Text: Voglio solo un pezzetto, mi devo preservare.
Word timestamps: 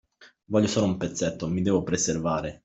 Voglio 0.45 0.65
solo 0.65 0.87
un 0.87 0.97
pezzetto, 0.97 1.47
mi 1.47 1.61
devo 1.61 1.83
preservare. 1.83 2.59